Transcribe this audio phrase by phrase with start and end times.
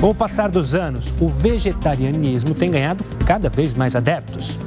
[0.00, 4.58] Com o passar dos anos, o vegetarianismo tem ganhado cada vez mais adeptos.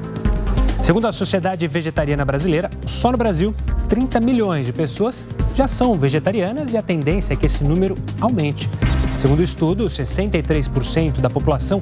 [0.84, 3.56] Segundo a Sociedade Vegetariana Brasileira, só no Brasil,
[3.90, 5.26] 30 milhões de pessoas
[5.56, 8.70] já são vegetarianas e a tendência é que esse número aumente.
[9.18, 11.80] Segundo o estudo, 63% da população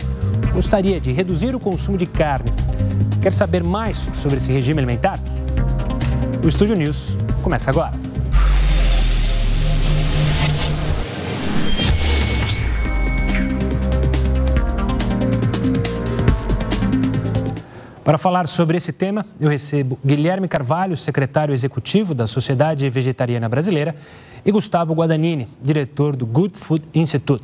[0.54, 2.54] gostaria de reduzir o consumo de carne.
[3.22, 5.20] Quer saber mais sobre esse regime alimentar?
[6.42, 8.11] O Estúdio News começa agora.
[18.12, 23.96] Para falar sobre esse tema, eu recebo Guilherme Carvalho, secretário executivo da Sociedade Vegetariana Brasileira,
[24.46, 27.42] e Gustavo Guadagnini, diretor do Good Food Institute.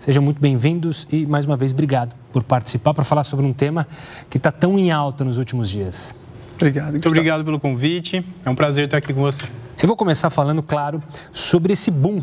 [0.00, 3.86] Sejam muito bem-vindos e, mais uma vez, obrigado por participar para falar sobre um tema
[4.28, 6.12] que está tão em alta nos últimos dias.
[6.56, 6.90] Obrigado.
[6.90, 8.26] Muito obrigado pelo convite.
[8.44, 9.44] É um prazer estar aqui com você.
[9.80, 11.00] Eu vou começar falando, claro,
[11.32, 12.20] sobre esse boom.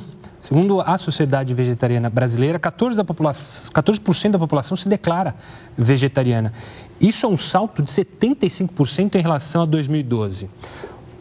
[0.47, 5.35] Segundo a Sociedade Vegetariana Brasileira, 14%, da população, 14 da população se declara
[5.77, 6.53] vegetariana.
[6.99, 10.49] Isso é um salto de 75% em relação a 2012.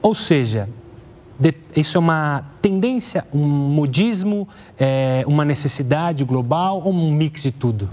[0.02, 0.68] Ou seja,
[1.74, 7.88] isso é uma tendência, um modismo, é, uma necessidade global ou um mix de tudo?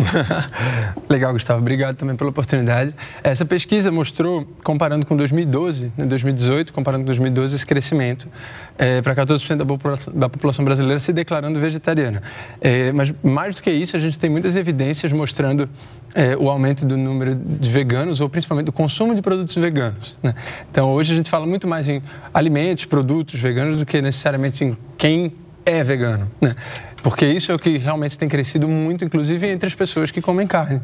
[1.09, 1.59] Legal, Gustavo.
[1.59, 2.95] Obrigado também pela oportunidade.
[3.21, 8.29] Essa pesquisa mostrou, comparando com 2012, né, 2018, comparando com 2012, esse crescimento
[8.77, 12.23] é, para 14% da população, da população brasileira se declarando vegetariana.
[12.61, 15.69] É, mas mais do que isso, a gente tem muitas evidências mostrando
[16.13, 20.15] é, o aumento do número de veganos ou principalmente do consumo de produtos veganos.
[20.21, 20.35] Né?
[20.69, 22.01] Então, hoje a gente fala muito mais em
[22.33, 25.33] alimentos, produtos veganos do que necessariamente em quem
[25.65, 26.29] é vegano.
[26.39, 26.55] Né?
[27.03, 30.47] Porque isso é o que realmente tem crescido muito, inclusive entre as pessoas que comem
[30.47, 30.81] carne.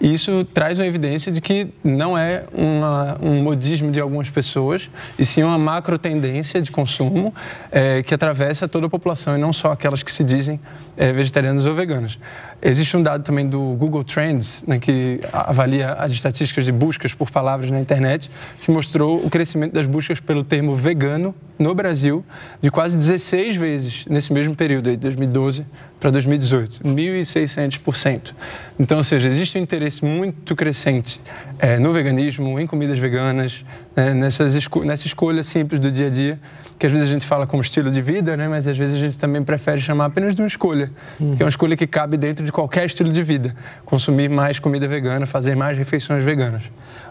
[0.00, 4.90] E isso traz uma evidência de que não é uma, um modismo de algumas pessoas,
[5.16, 7.32] e sim uma macro tendência de consumo
[7.70, 10.58] é, que atravessa toda a população e não só aquelas que se dizem
[10.96, 12.18] é, vegetarianos ou veganos.
[12.60, 17.30] Existe um dado também do Google Trends, né, que avalia as estatísticas de buscas por
[17.30, 18.28] palavras na internet,
[18.60, 22.24] que mostrou o crescimento das buscas pelo termo vegano no Brasil
[22.60, 25.59] de quase 16 vezes nesse mesmo período, de 2012
[26.00, 28.32] para 2018, 1.600%.
[28.78, 31.20] Então, ou seja, existe um interesse muito crescente
[31.58, 36.10] é, no veganismo, em comidas veganas, né, nessas esco nessa escolha simples do dia a
[36.10, 36.40] dia,
[36.78, 38.98] que às vezes a gente fala como estilo de vida, né, mas às vezes a
[38.98, 40.90] gente também prefere chamar apenas de uma escolha,
[41.20, 41.36] uhum.
[41.36, 43.54] que é uma escolha que cabe dentro de qualquer estilo de vida.
[43.84, 46.62] Consumir mais comida vegana, fazer mais refeições veganas.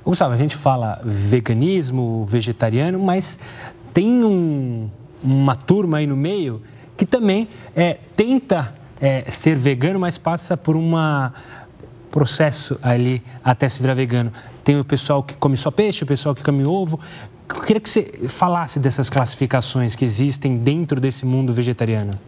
[0.03, 3.37] Gustavo, a gente fala veganismo, vegetariano, mas
[3.93, 4.89] tem um,
[5.23, 6.63] uma turma aí no meio
[6.99, 10.91] que também é, tenta é, ser vegano, mas passa por um
[12.11, 14.33] processo ali até se virar vegano.
[14.65, 16.99] Tem o pessoal que come só peixe, o pessoal que come ovo.
[17.47, 22.19] Eu queria que você falasse dessas classificações que existem dentro desse mundo vegetariano.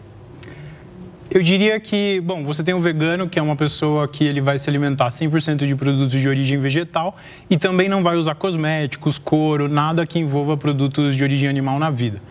[1.29, 4.57] Eu diria que, bom, você tem um vegano, que é uma pessoa que ele vai
[4.57, 7.17] se alimentar 100% de produtos de origem vegetal
[7.49, 11.89] e também não vai usar cosméticos, couro, nada que envolva produtos de origem animal na
[11.89, 12.21] vida.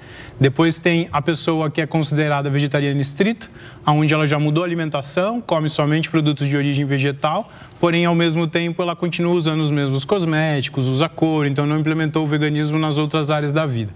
[0.41, 3.49] Depois tem a pessoa que é considerada vegetariana estrita,
[3.87, 8.47] onde ela já mudou a alimentação, come somente produtos de origem vegetal, porém, ao mesmo
[8.47, 12.99] tempo, ela continua usando os mesmos cosméticos, usa cor, então não implementou o veganismo nas
[12.99, 13.93] outras áreas da vida.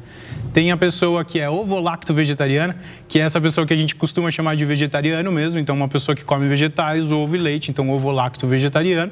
[0.55, 2.77] Tem a pessoa que é ovo-lacto vegetariana,
[3.09, 6.15] que é essa pessoa que a gente costuma chamar de vegetariano mesmo, então uma pessoa
[6.15, 9.11] que come vegetais, ovo e leite, então ovo-lacto vegetariano.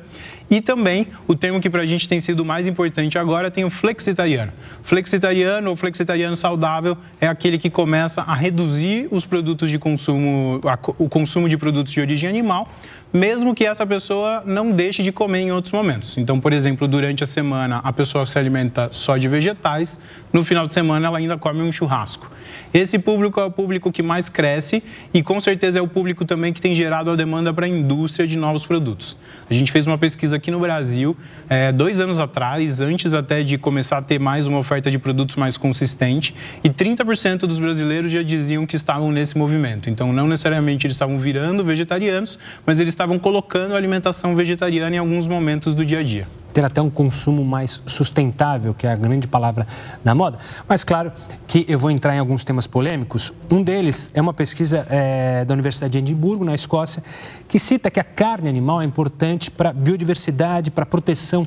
[0.48, 3.70] E também o termo que para a gente tem sido mais importante agora tem o
[3.70, 4.52] flexitariano.
[4.84, 10.60] Flexitariano ou flexitariano saudável é aquele que começa a reduzir os produtos de consumo,
[10.96, 12.70] o consumo de produtos de origem animal,
[13.12, 16.16] mesmo que essa pessoa não deixe de comer em outros momentos.
[16.16, 20.00] Então, por exemplo, durante a semana a pessoa se alimenta só de vegetais,
[20.32, 22.30] no final de semana ela ainda come um churrasco.
[22.72, 26.52] Esse público é o público que mais cresce e com certeza é o público também
[26.52, 29.16] que tem gerado a demanda para a indústria de novos produtos.
[29.50, 31.14] A gente fez uma pesquisa aqui no Brasil,
[31.50, 35.36] é, dois anos atrás, antes até de começar a ter mais uma oferta de produtos
[35.36, 36.34] mais consistente,
[36.64, 39.90] e 30% dos brasileiros já diziam que estavam nesse movimento.
[39.90, 45.26] Então, não necessariamente eles estavam virando vegetarianos, mas eles estavam colocando alimentação vegetariana em alguns
[45.26, 49.26] momentos do dia a dia ter até um consumo mais sustentável, que é a grande
[49.26, 49.66] palavra
[50.04, 50.38] da moda.
[50.68, 51.10] Mas claro
[51.46, 53.32] que eu vou entrar em alguns temas polêmicos.
[53.50, 57.02] Um deles é uma pesquisa é, da Universidade de Edimburgo, na Escócia,
[57.48, 61.42] que cita que a carne animal é importante para a biodiversidade, para a proteção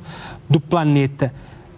[0.49, 1.31] do planeta.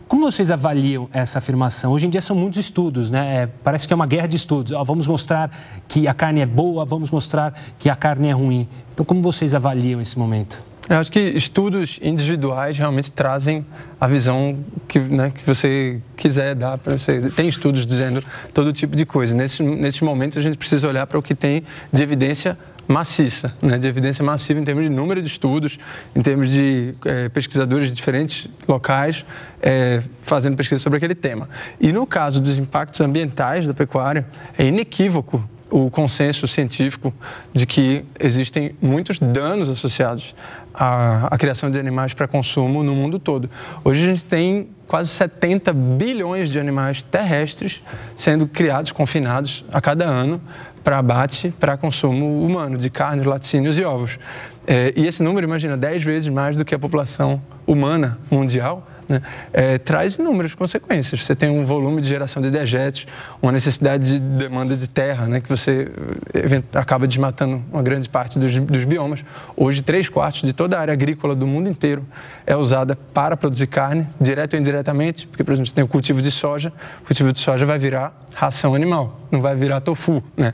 [0.08, 1.92] Como vocês avaliam essa afirmação?
[1.92, 3.44] Hoje em dia são muitos estudos, né?
[3.44, 4.72] É, parece que é uma guerra de estudos.
[4.72, 5.52] Ó, vamos mostrar
[5.86, 8.70] que a carne é boa, vamos mostrar que a carne é ruim.
[8.94, 10.64] Então, como vocês avaliam esse momento?
[10.90, 13.66] Eu acho que estudos individuais realmente trazem
[14.00, 14.58] a visão
[14.88, 17.30] que, né, que você quiser dar para você.
[17.32, 19.36] Tem estudos dizendo todo tipo de coisa.
[19.36, 22.58] Nesses, nesses momentos, a gente precisa olhar para o que tem de evidência
[22.88, 25.78] maciça, né, de evidência massiva em termos de número de estudos,
[26.16, 29.26] em termos de é, pesquisadores de diferentes locais
[29.62, 31.50] é, fazendo pesquisa sobre aquele tema.
[31.80, 34.26] E no caso dos impactos ambientais da pecuária,
[34.58, 37.14] é inequívoco o consenso científico
[37.54, 40.34] de que existem muitos danos associados
[40.74, 43.50] à, à criação de animais para consumo no mundo todo.
[43.84, 47.84] Hoje a gente tem quase 70 bilhões de animais terrestres
[48.16, 50.42] sendo criados, confinados a cada ano
[50.88, 54.18] para abate, para consumo humano de carne, laticínios e ovos.
[54.66, 59.22] É, e esse número, imagina, 10 vezes mais do que a população humana mundial né,
[59.52, 61.26] é, traz inúmeras consequências.
[61.26, 63.06] Você tem um volume de geração de dejetos,
[63.42, 65.92] uma necessidade de demanda de terra, né, que você
[66.34, 69.26] eh, acaba desmatando uma grande parte dos, dos biomas.
[69.58, 72.06] Hoje, três quartos de toda a área agrícola do mundo inteiro
[72.46, 76.22] é usada para produzir carne, direto ou indiretamente, porque, por exemplo, você tem o cultivo
[76.22, 80.54] de soja, o cultivo de soja vai virar ração animal, não vai virar tofu, né?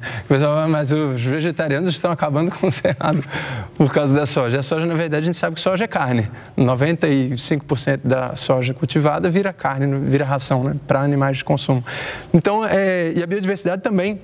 [0.70, 3.22] Mas os vegetarianos estão acabando com o cerrado
[3.76, 4.60] por causa da soja.
[4.60, 6.32] A soja, na verdade, a gente sabe que soja é carne.
[6.58, 10.76] 95% da soja cultivada vira carne, vira ração, né?
[10.88, 11.84] Para animais de consumo.
[12.34, 14.22] Então, é, e a biodiversidade também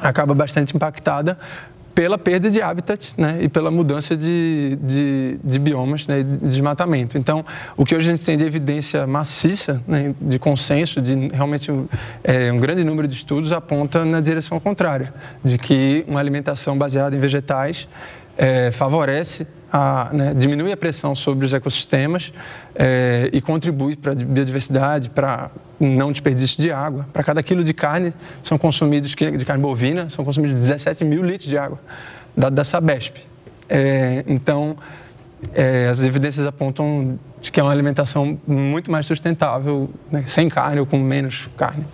[0.00, 1.38] acaba bastante impactada
[1.96, 7.16] pela perda de habitat né, e pela mudança de, de, de biomas né, de desmatamento.
[7.16, 7.42] Então,
[7.74, 11.72] o que hoje a gente tem de evidência maciça, né, de consenso, de realmente
[12.22, 17.16] é, um grande número de estudos aponta na direção contrária, de que uma alimentação baseada
[17.16, 17.88] em vegetais
[18.36, 22.32] é, favorece a, né, diminui a pressão sobre os ecossistemas
[22.74, 27.06] é, e contribui para a biodiversidade, para não desperdício de água.
[27.12, 31.48] Para cada quilo de carne são consumidos, de carne bovina, são consumidos 17 mil litros
[31.48, 31.78] de água,
[32.36, 33.16] dado da Sabesp.
[33.68, 34.76] É, então,
[35.52, 40.86] é, as evidências apontam que é uma alimentação muito mais sustentável, né, sem carne ou
[40.86, 41.84] com menos carne.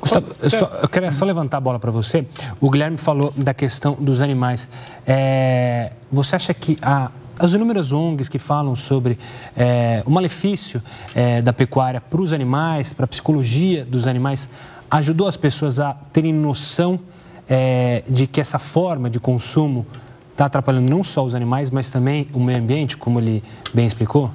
[0.00, 2.26] Gustavo, eu, só, eu queria só levantar a bola para você.
[2.60, 4.68] O Guilherme falou da questão dos animais.
[5.06, 9.18] É, você acha que a, as inúmeras ONGs que falam sobre
[9.56, 10.82] é, o malefício
[11.14, 14.48] é, da pecuária para os animais, para a psicologia dos animais,
[14.90, 16.98] ajudou as pessoas a terem noção
[17.48, 19.86] é, de que essa forma de consumo
[20.32, 23.42] está atrapalhando não só os animais, mas também o meio ambiente, como ele
[23.74, 24.30] bem explicou?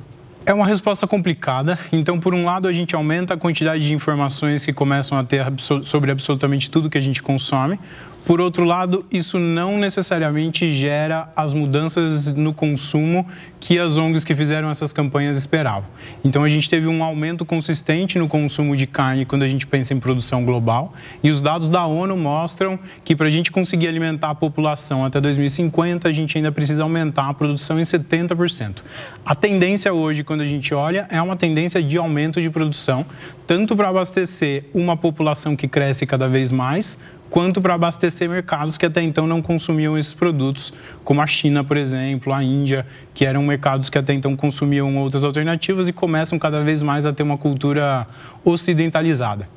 [0.47, 1.79] É uma resposta complicada.
[1.91, 5.43] Então, por um lado, a gente aumenta a quantidade de informações que começam a ter
[5.83, 7.79] sobre absolutamente tudo que a gente consome.
[8.25, 13.27] Por outro lado, isso não necessariamente gera as mudanças no consumo
[13.59, 15.85] que as ONGs que fizeram essas campanhas esperavam.
[16.23, 19.93] Então, a gente teve um aumento consistente no consumo de carne quando a gente pensa
[19.93, 20.93] em produção global.
[21.23, 25.21] E os dados da ONU mostram que para a gente conseguir alimentar a população até
[25.21, 28.83] 2050, a gente ainda precisa aumentar a produção em 70%.
[29.23, 33.05] A tendência hoje, quando a gente olha, é uma tendência de aumento de produção,
[33.45, 36.97] tanto para abastecer uma população que cresce cada vez mais,
[37.29, 40.73] quanto para abastecer mercados que até então não consumiam esses produtos,
[41.03, 45.23] como a China, por exemplo, a Índia, que eram mercados que até então consumiam outras
[45.23, 48.07] alternativas e começam cada vez mais a ter uma cultura
[48.43, 49.47] ocidentalizada.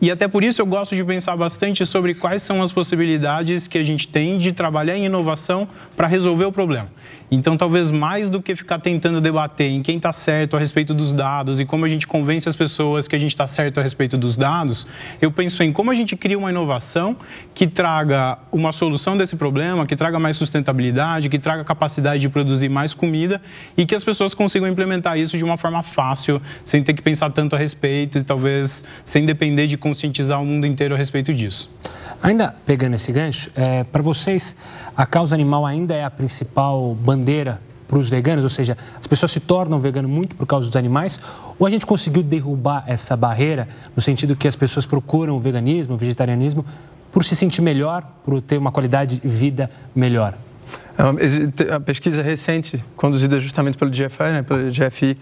[0.00, 3.76] E até por isso eu gosto de pensar bastante sobre quais são as possibilidades que
[3.76, 5.66] a gente tem de trabalhar em inovação
[5.96, 6.88] para resolver o problema.
[7.30, 11.12] Então, talvez mais do que ficar tentando debater em quem está certo a respeito dos
[11.12, 14.16] dados e como a gente convence as pessoas que a gente está certo a respeito
[14.16, 14.86] dos dados,
[15.20, 17.16] eu penso em como a gente cria uma inovação
[17.54, 22.70] que traga uma solução desse problema, que traga mais sustentabilidade, que traga capacidade de produzir
[22.70, 23.42] mais comida
[23.76, 27.30] e que as pessoas consigam implementar isso de uma forma fácil, sem ter que pensar
[27.30, 31.70] tanto a respeito e talvez sem depender de conscientizar o mundo inteiro a respeito disso.
[32.20, 34.56] Ainda pegando esse gancho, é, para vocês,
[34.98, 38.42] a causa animal ainda é a principal bandeira para os veganos?
[38.42, 41.20] Ou seja, as pessoas se tornam veganas muito por causa dos animais?
[41.56, 45.94] Ou a gente conseguiu derrubar essa barreira no sentido que as pessoas procuram o veganismo,
[45.94, 46.66] o vegetarianismo,
[47.12, 50.34] por se sentir melhor, por ter uma qualidade de vida melhor?
[50.98, 55.16] É a pesquisa recente, conduzida justamente pelo GFI, né, pelo GFI,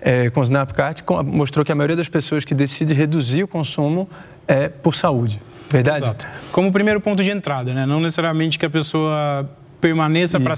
[0.00, 4.08] é, com o Snapcart, mostrou que a maioria das pessoas que decide reduzir o consumo
[4.46, 5.38] é por saúde.
[5.70, 6.04] Verdade?
[6.04, 6.26] Exato.
[6.50, 7.86] Como primeiro ponto de entrada, né?
[7.86, 9.48] Não necessariamente que a pessoa
[9.80, 10.56] permaneça para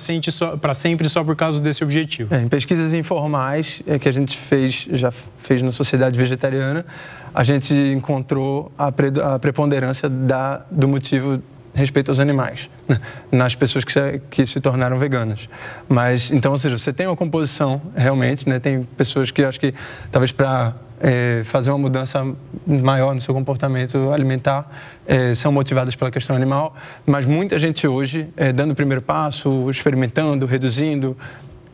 [0.75, 2.35] sempre, só, por causa desse objetivo.
[2.35, 6.87] É, em pesquisas informais é, que a gente fez, já fez na sociedade vegetariana,
[7.35, 11.43] a gente encontrou a, pre, a preponderância da, do motivo
[11.75, 12.69] respeito aos animais,
[13.31, 15.49] nas pessoas que se, que se tornaram veganas.
[15.89, 18.59] Mas, então, ou seja, você tem uma composição realmente, né?
[18.59, 19.75] tem pessoas que acho que
[20.11, 22.25] talvez para é, fazer uma mudança
[22.67, 24.71] maior no seu comportamento alimentar
[25.07, 29.71] é, são motivadas pela questão animal, mas muita gente hoje, é, dando o primeiro passo,
[29.71, 31.17] experimentando, reduzindo,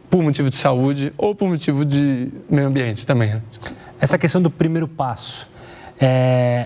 [0.09, 3.35] por motivo de saúde ou por motivo de meio ambiente também.
[3.35, 3.43] Né?
[4.01, 5.49] Essa questão do primeiro passo,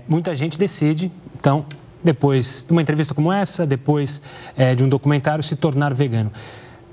[0.06, 1.64] muita gente decide, então,
[2.02, 4.20] depois de uma entrevista como essa, depois
[4.56, 6.32] é, de um documentário, se tornar vegano.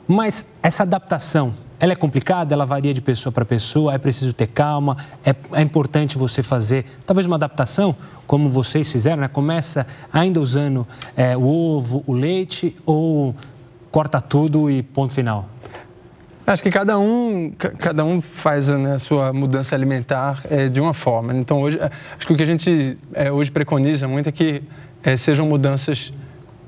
[0.07, 4.47] Mas essa adaptação, ela é complicada, ela varia de pessoa para pessoa, é preciso ter
[4.47, 7.95] calma, é, é, importante você fazer talvez uma adaptação,
[8.25, 9.27] como vocês fizeram, né?
[9.27, 13.35] Começa ainda usando é, o ovo, o leite, ou
[13.91, 15.49] corta tudo e ponto final?
[16.47, 20.93] Acho que cada um, cada um faz né, a sua mudança alimentar é, de uma
[20.93, 21.33] forma.
[21.33, 21.77] Então, hoje,
[22.17, 24.63] acho que o que a gente é, hoje preconiza muito é que
[25.04, 26.12] é, sejam mudanças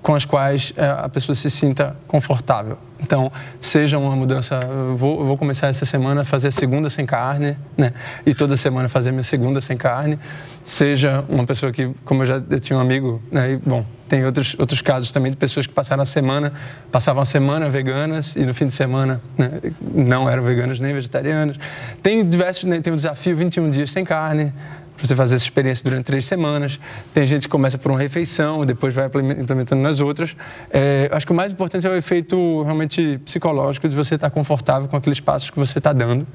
[0.02, 2.78] com as quais é, a pessoa se sinta confortável.
[3.02, 3.32] Então,
[3.62, 4.60] seja uma mudança.
[4.96, 7.94] Vou, vou, começar essa semana a fazer a segunda sem carne, né?
[8.26, 10.20] E toda semana fazer minha segunda sem carne.
[10.64, 13.54] Seja uma pessoa que, como eu já eu tinha um amigo, né?
[13.54, 16.52] E, bom, tem outros, outros casos também de pessoas que passaram a semana,
[16.92, 21.58] passavam a semana veganas e no fim de semana né, não eram veganas nem vegetarianas.
[22.02, 24.52] Tem diversos, né, tem o desafio 21 dias sem carne
[25.00, 26.80] para você fazer essa experiência durante três semanas.
[27.14, 30.36] Tem gente que começa por uma refeição, depois vai implementando nas outras.
[30.70, 34.88] É, acho que o mais importante é o efeito realmente psicológico de você estar confortável
[34.90, 36.28] com aqueles passos que você está dando,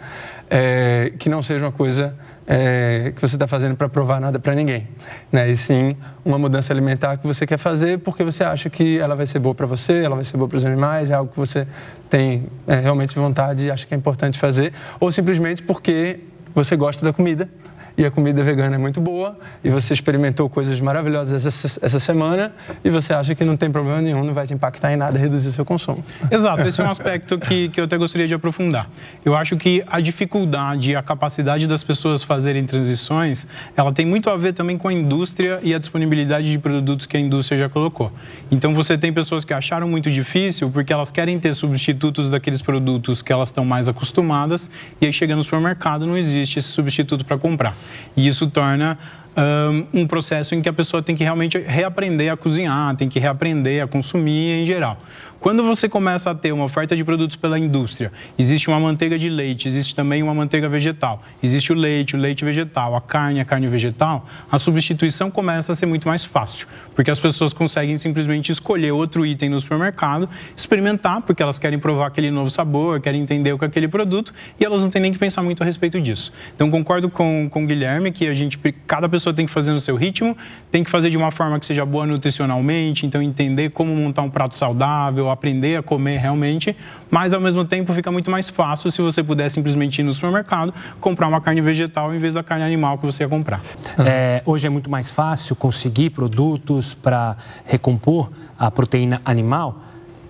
[0.48, 2.16] é, que não seja uma coisa
[2.46, 4.88] é, que você está fazendo para provar nada para ninguém,
[5.30, 5.50] né?
[5.50, 9.26] E sim uma mudança alimentar que você quer fazer porque você acha que ela vai
[9.26, 11.66] ser boa para você, ela vai ser boa para os animais, é algo que você
[12.08, 16.20] tem é, realmente vontade e acha que é importante fazer, ou simplesmente porque
[16.54, 17.48] você gosta da comida
[17.96, 22.52] e a comida vegana é muito boa e você experimentou coisas maravilhosas essa, essa semana
[22.84, 25.48] e você acha que não tem problema nenhum, não vai te impactar em nada reduzir
[25.48, 26.04] o seu consumo.
[26.30, 28.88] Exato, esse é um aspecto que, que eu até gostaria de aprofundar.
[29.24, 33.46] Eu acho que a dificuldade e a capacidade das pessoas fazerem transições,
[33.76, 37.16] ela tem muito a ver também com a indústria e a disponibilidade de produtos que
[37.16, 38.12] a indústria já colocou.
[38.50, 43.22] Então você tem pessoas que acharam muito difícil porque elas querem ter substitutos daqueles produtos
[43.22, 44.70] que elas estão mais acostumadas
[45.00, 47.74] e aí chega no supermercado não existe esse substituto para comprar.
[48.16, 48.98] E isso torna
[49.36, 53.18] um, um processo em que a pessoa tem que realmente reaprender a cozinhar, tem que
[53.18, 54.98] reaprender a consumir em geral.
[55.44, 59.28] Quando você começa a ter uma oferta de produtos pela indústria, existe uma manteiga de
[59.28, 63.44] leite, existe também uma manteiga vegetal, existe o leite, o leite vegetal, a carne, a
[63.44, 68.50] carne vegetal, a substituição começa a ser muito mais fácil, porque as pessoas conseguem simplesmente
[68.50, 73.52] escolher outro item no supermercado, experimentar, porque elas querem provar aquele novo sabor, querem entender
[73.52, 76.00] o que é aquele produto, e elas não têm nem que pensar muito a respeito
[76.00, 76.32] disso.
[76.56, 79.80] Então, concordo com, com o Guilherme que a gente, cada pessoa tem que fazer no
[79.80, 80.34] seu ritmo,
[80.70, 84.30] tem que fazer de uma forma que seja boa nutricionalmente, então entender como montar um
[84.30, 86.76] prato saudável, aprender a comer realmente,
[87.10, 90.72] mas ao mesmo tempo fica muito mais fácil se você puder simplesmente ir no supermercado,
[91.00, 93.62] comprar uma carne vegetal em vez da carne animal que você ia comprar.
[93.98, 99.80] É, hoje é muito mais fácil conseguir produtos para recompor a proteína animal.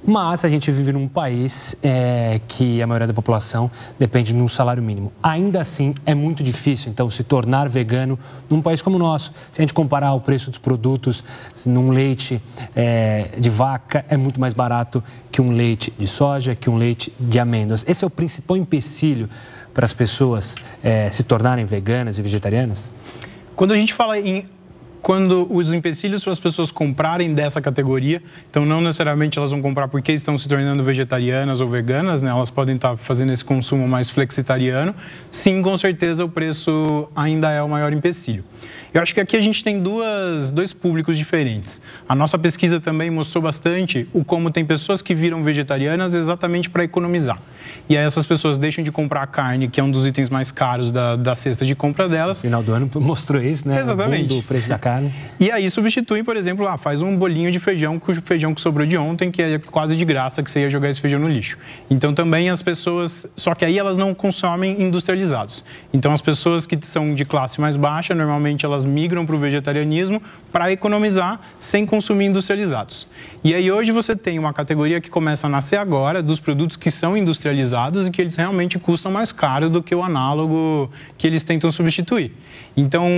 [0.07, 4.47] Mas a gente vive num país é, que a maioria da população depende de um
[4.47, 5.11] salário mínimo.
[5.23, 8.19] Ainda assim, é muito difícil, então, se tornar vegano
[8.51, 9.33] num país como o nosso.
[9.51, 11.25] Se a gente comparar o preço dos produtos
[11.65, 12.43] num leite
[12.77, 17.11] é, de vaca, é muito mais barato que um leite de soja, que um leite
[17.19, 17.85] de amêndoas.
[17.89, 19.29] Esse é o principal empecilho
[19.73, 22.93] para as pessoas é, se tornarem veganas e vegetarianas?
[23.57, 24.45] Quando a gente fala em
[25.05, 29.87] quando os empecilhos para as pessoas comprarem dessa categoria, então não necessariamente elas vão comprar
[29.87, 32.31] porque estão se tornando vegetarianas ou veganas, né?
[32.31, 34.95] elas podem estar fazendo esse consumo mais flexitariano,
[35.31, 38.43] sim, com certeza o preço ainda é o maior empecilho.
[38.95, 41.83] Eu acho que aqui a gente tem duas, dois públicos diferentes.
[42.09, 46.85] A nossa pesquisa também mostrou bastante o como tem pessoas que viram vegetarianas exatamente para
[46.85, 47.41] economizar.
[47.89, 50.93] E aí essas pessoas deixam de comprar carne, que é um dos itens mais caros
[50.93, 52.39] da, da cesta de compra delas.
[52.39, 53.81] No final do ano mostrou isso, né?
[53.81, 54.33] Exatamente.
[54.33, 55.13] O preço da carne.
[55.41, 58.61] E aí substituem, por exemplo, ah, faz um bolinho de feijão com o feijão que
[58.61, 61.29] sobrou de ontem, que é quase de graça que você ia jogar esse feijão no
[61.29, 61.59] lixo.
[61.91, 65.65] Então também as pessoas, só que aí elas não consomem industrializados.
[65.93, 70.23] Então as pessoas que são de classe mais baixa, normalmente elas migram para o vegetarianismo
[70.53, 73.09] para economizar sem consumir industrializados.
[73.43, 76.91] E aí hoje você tem uma categoria que começa a nascer agora dos produtos que
[76.91, 81.45] são industrializados e que eles realmente custam mais caro do que o análogo que eles
[81.45, 82.33] tentam substituir.
[82.77, 83.09] Então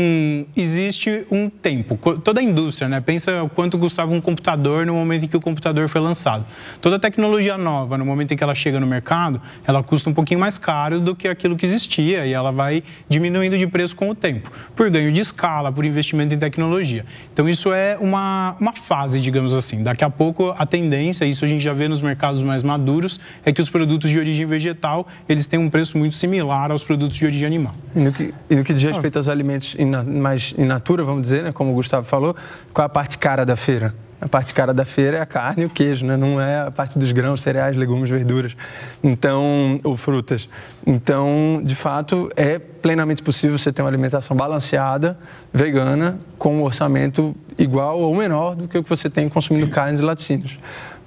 [0.56, 1.96] existe um tempo.
[2.18, 3.00] Toda a indústria, né?
[3.00, 6.44] Pensa o quanto custava um computador no momento em que o computador foi lançado.
[6.80, 10.40] Toda tecnologia nova, no momento em que ela chega no mercado, ela custa um pouquinho
[10.40, 14.14] mais caro do que aquilo que existia e ela vai diminuindo de preço com o
[14.14, 17.04] tempo, por ganho de escala, por investimento em tecnologia.
[17.32, 19.82] Então isso é uma, uma fase, digamos assim.
[19.82, 23.52] Daqui a pouco a tendência, isso a gente já vê nos mercados mais maduros, é
[23.52, 27.25] que os produtos de origem vegetal, eles têm um preço muito similar aos produtos de
[27.25, 27.75] origem animal.
[27.94, 31.22] E no que, e no que diz respeito aos alimentos in, mais in natura, vamos
[31.22, 32.36] dizer, né, como o Gustavo falou,
[32.72, 34.05] qual é a parte cara da feira?
[34.20, 36.16] A parte cara da feira é a carne e o queijo, né?
[36.16, 38.56] não é a parte dos grãos, cereais, legumes, verduras,
[39.04, 40.49] então ou frutas.
[40.87, 45.18] Então, de fato, é plenamente possível você ter uma alimentação balanceada,
[45.52, 50.00] vegana, com um orçamento igual ou menor do que o que você tem consumindo carnes
[50.00, 50.58] e laticínios.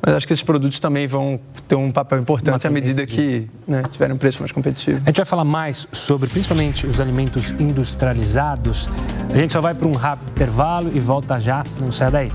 [0.01, 3.83] Mas acho que esses produtos também vão ter um papel importante à medida que né,
[3.91, 5.01] tiverem um preço mais competitivo.
[5.03, 8.89] A gente vai falar mais sobre, principalmente, os alimentos industrializados.
[9.33, 11.63] A gente só vai para um rápido intervalo e volta já.
[11.81, 12.29] Não sai daí.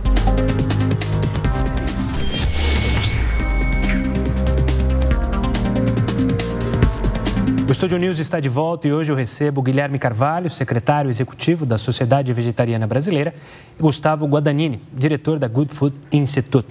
[7.74, 12.32] Estúdio News está de volta e hoje eu recebo Guilherme Carvalho, secretário executivo da Sociedade
[12.32, 13.34] Vegetariana Brasileira,
[13.76, 16.68] e Gustavo Guadagnini, diretor da Good Food Institute.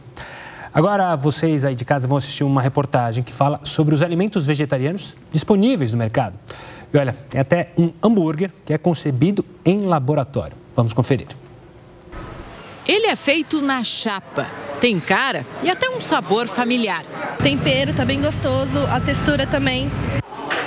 [0.73, 5.13] Agora vocês aí de casa vão assistir uma reportagem que fala sobre os alimentos vegetarianos
[5.29, 6.39] disponíveis no mercado.
[6.93, 10.55] E olha, tem até um hambúrguer que é concebido em laboratório.
[10.73, 11.27] Vamos conferir.
[12.87, 14.47] Ele é feito na chapa,
[14.79, 17.03] tem cara e até um sabor familiar.
[17.37, 19.91] O tempero tá bem gostoso, a textura também.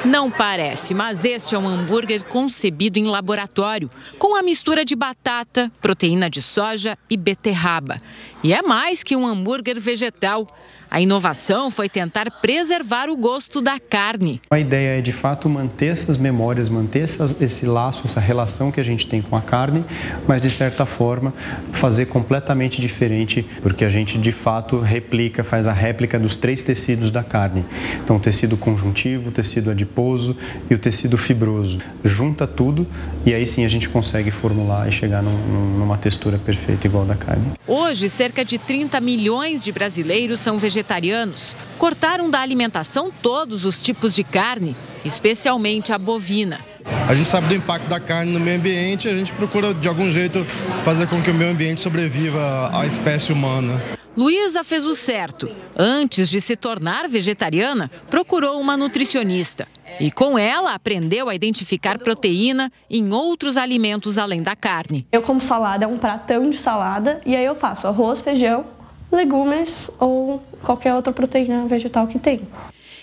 [0.06, 5.70] Não parece, mas este é um hambúrguer concebido em laboratório, com a mistura de batata,
[5.80, 7.96] proteína de soja e beterraba.
[8.40, 10.46] E é mais que um hambúrguer vegetal.
[10.90, 14.40] A inovação foi tentar preservar o gosto da carne.
[14.50, 18.80] A ideia é, de fato, manter essas memórias, manter essas, esse laço, essa relação que
[18.80, 19.84] a gente tem com a carne,
[20.26, 21.34] mas, de certa forma,
[21.72, 27.10] fazer completamente diferente, porque a gente, de fato, replica, faz a réplica dos três tecidos
[27.10, 27.64] da carne.
[28.02, 30.36] Então, o tecido conjuntivo, o tecido adiposo
[30.70, 31.78] e o tecido fibroso.
[32.04, 32.86] Junta tudo
[33.24, 37.16] e aí sim a gente consegue formular e chegar num, numa textura perfeita igual da
[37.16, 37.44] carne.
[37.66, 43.78] Hoje, cerca de 30 milhões de brasileiros são vegetarianos vegetarianos cortaram da alimentação todos os
[43.78, 46.60] tipos de carne, especialmente a bovina.
[47.08, 50.10] A gente sabe do impacto da carne no meio ambiente, a gente procura de algum
[50.10, 50.44] jeito
[50.84, 53.80] fazer com que o meio ambiente sobreviva à espécie humana.
[54.16, 55.48] Luísa fez o certo.
[55.76, 59.66] Antes de se tornar vegetariana, procurou uma nutricionista.
[60.00, 65.06] E com ela aprendeu a identificar proteína em outros alimentos além da carne.
[65.12, 68.66] Eu como salada, é um pratão de salada e aí eu faço arroz, feijão,
[69.10, 72.40] legumes ou qualquer outra proteína vegetal que tem.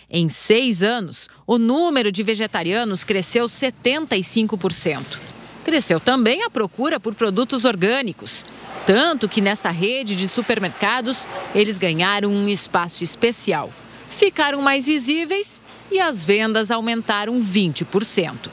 [0.10, 5.18] Em seis anos, o número de vegetarianos cresceu 75%.
[5.64, 8.46] Cresceu também a procura por produtos orgânicos.
[8.86, 13.72] Tanto que nessa rede de supermercados eles ganharam um espaço especial.
[14.10, 18.50] Ficaram mais visíveis e as vendas aumentaram 20%.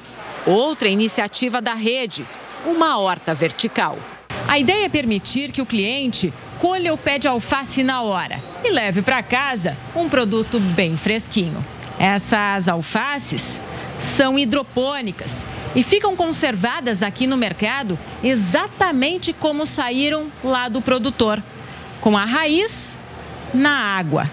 [0.46, 2.24] Outra iniciativa da rede,
[2.64, 3.98] uma horta vertical.
[4.50, 8.68] A ideia é permitir que o cliente colha o pé de alface na hora e
[8.68, 11.64] leve para casa um produto bem fresquinho.
[12.00, 13.62] Essas alfaces
[14.00, 21.40] são hidropônicas e ficam conservadas aqui no mercado exatamente como saíram lá do produtor,
[22.00, 22.98] com a raiz
[23.54, 24.28] na água.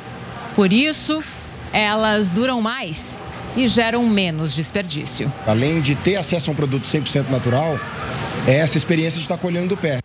[0.56, 1.24] Por isso,
[1.72, 3.20] elas duram mais
[3.56, 5.32] e geram menos desperdício.
[5.46, 7.80] Além de ter acesso a um produto 100% natural,
[8.48, 10.00] é essa experiência de estar colhendo do pé.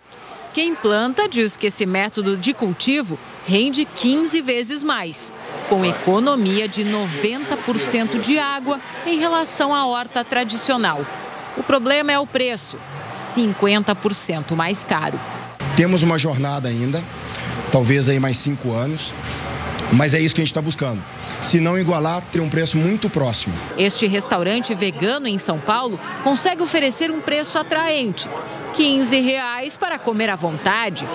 [0.52, 5.32] Quem planta diz que esse método de cultivo rende 15 vezes mais,
[5.68, 11.06] com economia de 90% de água em relação à horta tradicional.
[11.56, 12.76] O problema é o preço,
[13.14, 15.18] 50% mais caro.
[15.74, 17.02] Temos uma jornada ainda,
[17.70, 19.14] talvez aí mais cinco anos,
[19.92, 21.02] mas é isso que a gente está buscando
[21.42, 23.54] se não igualar, ter um preço muito próximo.
[23.76, 28.28] Este restaurante vegano em São Paulo consegue oferecer um preço atraente.
[28.74, 31.06] 15 reais para comer à vontade.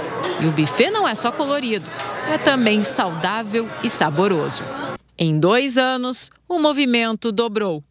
[0.41, 1.89] E o buffet não é só colorido,
[2.31, 4.63] é também saudável e saboroso.
[5.17, 7.83] Em dois anos, o movimento dobrou.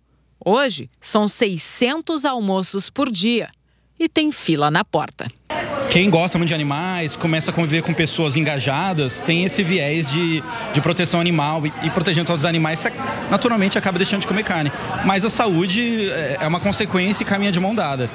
[0.44, 3.49] Hoje, são 600 almoços por dia
[3.99, 5.27] e tem fila na porta.
[5.90, 10.42] Quem gosta muito de animais, começa a conviver com pessoas engajadas, tem esse viés de,
[10.75, 12.85] de proteção animal e, e protegendo todos os animais,
[13.31, 14.70] naturalmente acaba deixando de comer carne.
[15.05, 18.11] Mas a saúde é, é uma consequência e caminha de mão dada.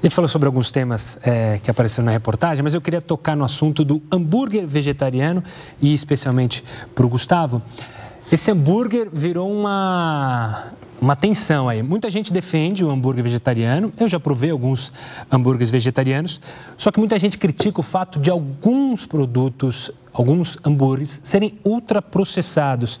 [0.00, 3.36] A gente falou sobre alguns temas é, que apareceram na reportagem, mas eu queria tocar
[3.36, 5.42] no assunto do hambúrguer vegetariano
[5.80, 6.62] e especialmente
[6.94, 7.60] para o Gustavo.
[8.30, 10.66] Esse hambúrguer virou uma,
[11.00, 11.82] uma tensão aí.
[11.82, 13.92] Muita gente defende o hambúrguer vegetariano.
[13.98, 14.92] Eu já provei alguns
[15.30, 16.40] hambúrgueres vegetarianos.
[16.76, 22.98] Só que muita gente critica o fato de alguns produtos, alguns hambúrgueres, serem ultraprocessados.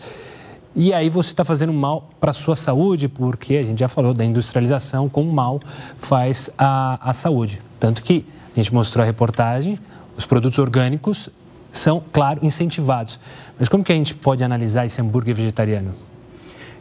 [0.74, 4.14] E aí você está fazendo mal para a sua saúde, porque a gente já falou
[4.14, 5.60] da industrialização, como mal
[5.98, 7.60] faz a, a saúde.
[7.80, 9.78] Tanto que a gente mostrou a reportagem,
[10.16, 11.28] os produtos orgânicos
[11.72, 13.18] são, claro, incentivados.
[13.58, 15.94] Mas como que a gente pode analisar esse hambúrguer vegetariano?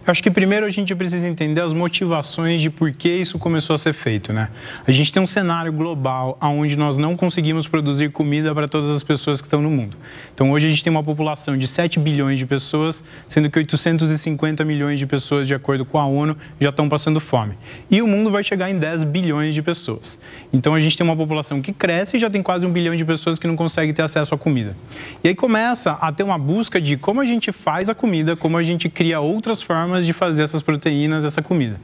[0.08, 3.74] Eu acho que primeiro a gente precisa entender as motivações de por que isso começou
[3.74, 4.48] a ser feito, né?
[4.88, 9.04] A gente tem um cenário global onde nós não conseguimos produzir comida para todas as
[9.04, 9.98] pessoas que estão no mundo.
[10.34, 14.64] Então hoje a gente tem uma população de 7 bilhões de pessoas, sendo que 850
[14.64, 17.56] milhões de pessoas, de acordo com a ONU, já estão passando fome.
[17.92, 20.18] E o mundo vai chegar em 10 bilhões de pessoas.
[20.54, 23.04] Então a gente tem uma população que cresce e já tem quase um bilhão de
[23.04, 24.74] pessoas que não conseguem ter acesso à comida.
[25.22, 28.56] E aí começa a ter uma busca de como a gente faz a comida, como
[28.56, 31.80] a gente cria outras formas de fazer essas proteínas, essa comida.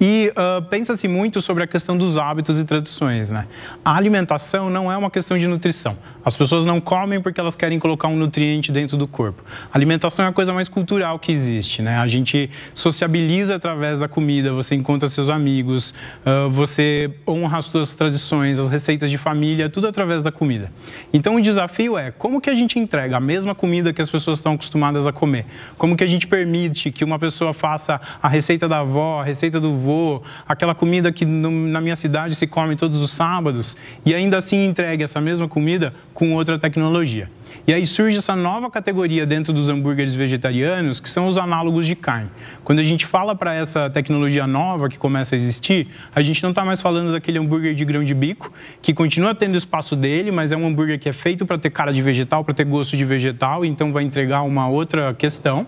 [0.00, 3.30] E uh, pensa-se muito sobre a questão dos hábitos e tradições.
[3.30, 3.46] Né?
[3.84, 5.96] A alimentação não é uma questão de nutrição.
[6.24, 9.44] As pessoas não comem porque elas querem colocar um nutriente dentro do corpo.
[9.72, 11.82] A alimentação é a coisa mais cultural que existe.
[11.82, 11.96] Né?
[11.98, 17.92] A gente sociabiliza através da comida, você encontra seus amigos, uh, você honra as suas
[17.94, 20.72] tradições, as receitas de família, tudo através da comida.
[21.12, 24.38] Então o desafio é como que a gente entrega a mesma comida que as pessoas
[24.38, 25.44] estão acostumadas a comer?
[25.76, 29.60] Como que a gente permite que uma pessoa faça a receita da avó, a receita
[29.60, 34.14] do vou, aquela comida que no, na minha cidade se come todos os sábados, e
[34.14, 37.28] ainda assim entregue essa mesma comida com outra tecnologia.
[37.66, 41.94] E aí surge essa nova categoria dentro dos hambúrgueres vegetarianos, que são os análogos de
[41.94, 42.28] carne.
[42.62, 46.50] Quando a gente fala para essa tecnologia nova que começa a existir, a gente não
[46.50, 50.52] está mais falando daquele hambúrguer de grão de bico, que continua tendo espaço dele, mas
[50.52, 53.04] é um hambúrguer que é feito para ter cara de vegetal, para ter gosto de
[53.04, 55.66] vegetal, então vai entregar uma outra questão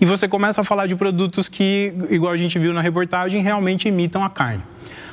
[0.00, 3.88] e você começa a falar de produtos que, igual a gente viu na reportagem, realmente
[3.88, 4.62] imitam a carne.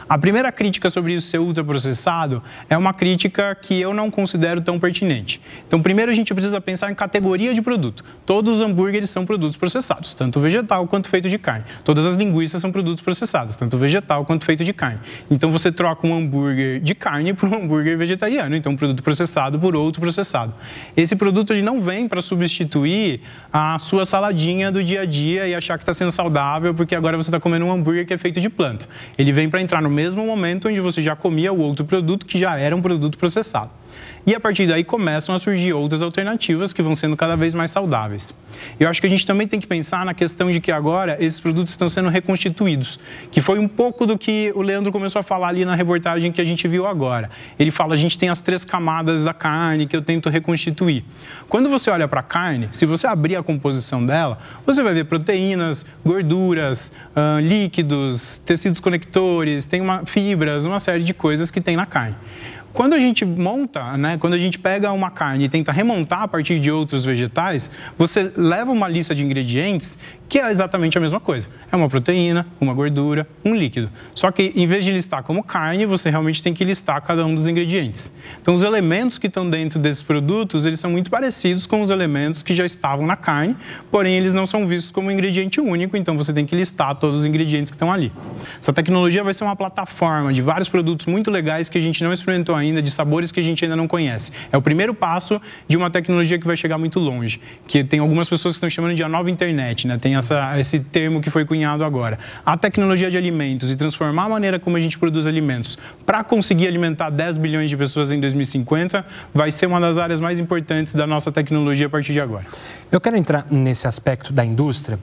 [0.07, 4.79] A primeira crítica sobre isso ser ultraprocessado é uma crítica que eu não considero tão
[4.79, 5.41] pertinente.
[5.67, 8.05] Então, primeiro a gente precisa pensar em categoria de produto.
[8.23, 11.65] Todos os hambúrgueres são produtos processados, tanto vegetal quanto feito de carne.
[11.83, 14.99] Todas as linguiças são produtos processados, tanto vegetal quanto feito de carne.
[15.29, 19.57] Então, você troca um hambúrguer de carne por um hambúrguer vegetariano, então um produto processado
[19.59, 20.53] por outro processado.
[20.95, 25.55] Esse produto ele não vem para substituir a sua saladinha do dia a dia e
[25.55, 28.39] achar que está sendo saudável porque agora você está comendo um hambúrguer que é feito
[28.39, 28.87] de planta.
[29.17, 32.37] Ele vem para entrar no mesmo momento onde você já comia o outro produto que
[32.37, 33.71] já era um produto processado.
[34.27, 37.69] E a partir daí começam a surgir outras alternativas que vão sendo cada vez mais
[37.69, 38.33] saudáveis.
[38.79, 41.39] Eu acho que a gente também tem que pensar na questão de que agora esses
[41.39, 42.99] produtos estão sendo reconstituídos,
[43.31, 46.41] que foi um pouco do que o Leandro começou a falar ali na reportagem que
[46.41, 47.29] a gente viu agora.
[47.59, 51.03] Ele fala: a gente tem as três camadas da carne que eu tento reconstituir.
[51.47, 55.05] Quando você olha para a carne, se você abrir a composição dela, você vai ver
[55.05, 56.91] proteínas, gorduras,
[57.43, 62.15] líquidos, tecidos conectores, tem uma, fibras, uma série de coisas que tem na carne.
[62.75, 66.27] Quando a gente monta, né, quando a gente pega uma carne e tenta remontar a
[66.27, 71.19] partir de outros vegetais, você leva uma lista de ingredientes que é exatamente a mesma
[71.19, 71.49] coisa.
[71.71, 73.89] É uma proteína, uma gordura, um líquido.
[74.13, 77.35] Só que em vez de listar como carne, você realmente tem que listar cada um
[77.35, 78.11] dos ingredientes.
[78.41, 82.41] Então os elementos que estão dentro desses produtos, eles são muito parecidos com os elementos
[82.43, 83.55] que já estavam na carne,
[83.91, 87.19] porém eles não são vistos como um ingrediente único, então você tem que listar todos
[87.21, 88.11] os ingredientes que estão ali.
[88.59, 92.11] Essa tecnologia vai ser uma plataforma de vários produtos muito legais que a gente não
[92.11, 94.31] experimentou ainda, de sabores que a gente ainda não conhece.
[94.51, 98.27] É o primeiro passo de uma tecnologia que vai chegar muito longe, que tem algumas
[98.27, 99.97] pessoas que estão chamando de a nova internet, né?
[99.97, 102.19] Tem essa, esse termo que foi cunhado agora.
[102.45, 106.67] A tecnologia de alimentos e transformar a maneira como a gente produz alimentos para conseguir
[106.67, 111.05] alimentar 10 bilhões de pessoas em 2050 vai ser uma das áreas mais importantes da
[111.05, 112.45] nossa tecnologia a partir de agora.
[112.91, 114.99] Eu quero entrar nesse aspecto da indústria,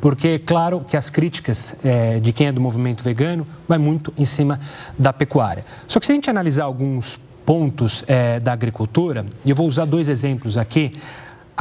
[0.00, 4.12] porque é claro que as críticas é, de quem é do movimento vegano vai muito
[4.16, 4.60] em cima
[4.98, 5.64] da pecuária.
[5.86, 9.84] Só que se a gente analisar alguns pontos é, da agricultura, e eu vou usar
[9.84, 10.92] dois exemplos aqui,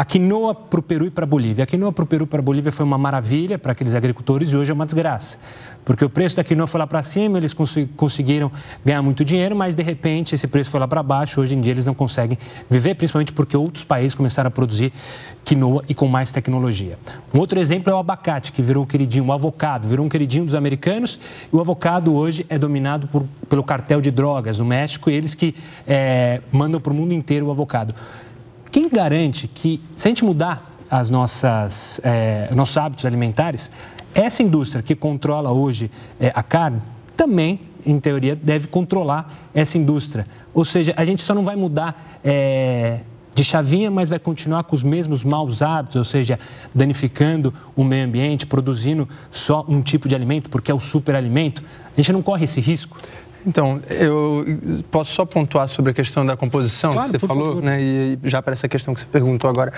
[0.01, 1.63] a quinoa para o Peru e para a Bolívia.
[1.63, 4.51] A quinoa para o Peru e para a Bolívia foi uma maravilha para aqueles agricultores
[4.51, 5.37] e hoje é uma desgraça.
[5.85, 7.53] Porque o preço da quinoa foi lá para cima, eles
[7.95, 8.51] conseguiram
[8.83, 11.39] ganhar muito dinheiro, mas de repente esse preço foi lá para baixo.
[11.39, 12.35] Hoje em dia eles não conseguem
[12.67, 14.91] viver, principalmente porque outros países começaram a produzir
[15.45, 16.97] quinoa e com mais tecnologia.
[17.31, 20.45] Um outro exemplo é o abacate, que virou um queridinho, o avocado, virou um queridinho
[20.45, 21.19] dos americanos.
[21.53, 25.53] E o avocado hoje é dominado por, pelo cartel de drogas no México, eles que
[25.87, 27.93] é, mandam para o mundo inteiro o avocado.
[28.71, 33.69] Quem garante que, se a gente mudar as nossas, é, nossos hábitos alimentares,
[34.13, 36.81] essa indústria que controla hoje é, a carne
[37.17, 40.25] também, em teoria, deve controlar essa indústria.
[40.53, 43.01] Ou seja, a gente só não vai mudar é,
[43.34, 46.39] de chavinha, mas vai continuar com os mesmos maus hábitos, ou seja,
[46.73, 51.63] danificando o meio ambiente, produzindo só um tipo de alimento, porque é o superalimento.
[51.86, 52.97] A gente não corre esse risco.
[53.45, 54.45] Então, eu
[54.91, 57.63] posso só pontuar sobre a questão da composição claro, que você falou, favor.
[57.63, 57.82] né?
[57.82, 59.73] E já para essa questão que você perguntou agora,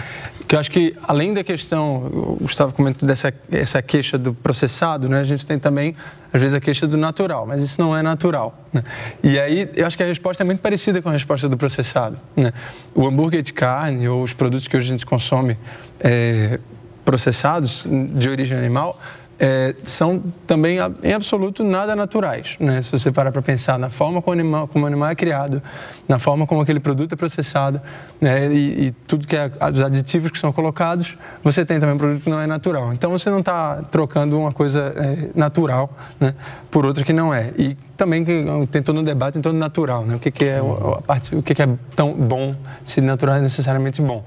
[0.47, 5.07] que eu acho que além da questão, o Gustavo comentou dessa essa queixa do processado,
[5.07, 5.21] né?
[5.21, 5.95] A gente tem também
[6.33, 8.57] às vezes a queixa do natural, mas isso não é natural.
[8.73, 8.83] Né?
[9.23, 12.17] E aí eu acho que a resposta é muito parecida com a resposta do processado.
[12.35, 12.51] Né?
[12.95, 15.55] O hambúrguer de carne ou os produtos que hoje a gente consome
[15.99, 16.59] é,
[17.05, 18.99] processados de origem animal
[19.43, 22.55] é, são também, em absoluto, nada naturais.
[22.57, 22.81] Né?
[22.81, 25.61] Se você parar para pensar na forma como o, animal, como o animal é criado,
[26.07, 27.81] na forma como aquele produto é processado
[28.21, 28.47] né?
[28.53, 32.23] e, e, tudo que é os aditivos que são colocados, você tem também um produto
[32.23, 32.93] que não é natural.
[32.93, 36.33] Então você não está trocando uma coisa é, natural né?
[36.71, 37.51] por outra que não é.
[37.57, 38.23] E também
[38.71, 40.15] tem todo um debate em torno natural, né?
[40.15, 43.41] o, que, que é a parte, o que, que é tão bom, se natural é
[43.41, 44.23] necessariamente bom.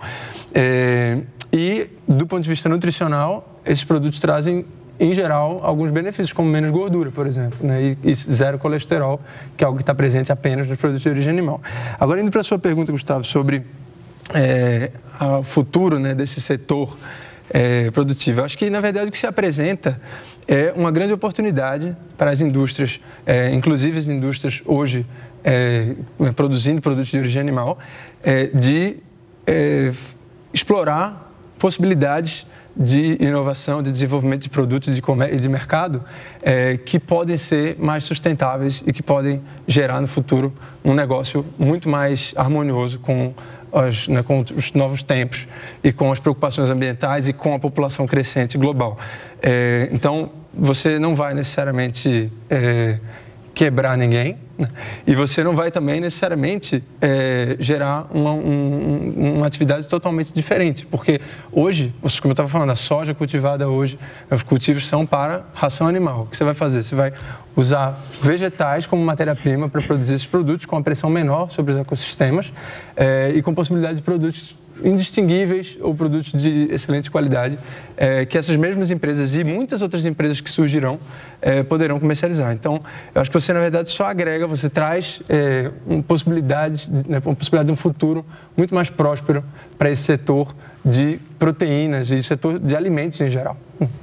[0.54, 4.66] É, e do ponto de vista nutricional, esses produtos trazem
[4.98, 7.96] em geral, alguns benefícios, como menos gordura, por exemplo, né?
[8.02, 9.20] e, e, zero colesterol,
[9.56, 11.60] que é algo que está presente apenas nos produtos de origem animal.
[12.00, 13.62] Agora, indo para a sua pergunta, Gustavo, sobre
[14.34, 14.90] é,
[15.38, 16.96] o futuro né, desse setor
[17.50, 18.42] é, produtivo.
[18.42, 20.00] Acho que, na verdade, o que se apresenta
[20.48, 25.06] é uma grande oportunidade para as indústrias, é, inclusive as indústrias hoje
[25.44, 25.94] é,
[26.34, 27.78] produzindo produtos de origem animal,
[28.22, 28.96] é, de
[29.46, 29.92] é,
[30.52, 32.46] explorar possibilidades
[32.76, 36.04] de inovação, de desenvolvimento de produtos e de mercado
[36.42, 40.52] é, que podem ser mais sustentáveis e que podem gerar no futuro
[40.84, 43.32] um negócio muito mais harmonioso com,
[43.72, 45.48] as, né, com os novos tempos
[45.82, 48.98] e com as preocupações ambientais e com a população crescente global.
[49.42, 52.98] É, então, você não vai necessariamente é,
[53.56, 54.68] quebrar ninguém, né?
[55.06, 61.22] e você não vai também necessariamente é, gerar uma, um, uma atividade totalmente diferente, porque
[61.50, 61.90] hoje,
[62.20, 63.98] como eu estava falando, a soja cultivada hoje,
[64.30, 66.24] os cultivos são para ração animal.
[66.24, 66.82] O que você vai fazer?
[66.82, 67.14] Você vai
[67.56, 72.52] usar vegetais como matéria-prima para produzir esses produtos com uma pressão menor sobre os ecossistemas
[72.94, 77.58] é, e com possibilidade de produtos indistinguíveis ou produtos de excelente qualidade
[77.96, 80.98] é, que essas mesmas empresas e muitas outras empresas que surgirão
[81.40, 82.52] é, poderão comercializar.
[82.52, 82.82] Então,
[83.14, 87.34] eu acho que você, na verdade, só agrega, você traz é, uma, possibilidade, né, uma
[87.34, 88.24] possibilidade de um futuro
[88.56, 89.44] muito mais próspero
[89.78, 93.56] para esse setor de proteínas e setor de alimentos em geral.